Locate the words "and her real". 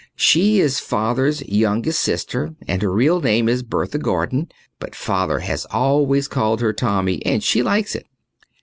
2.67-3.21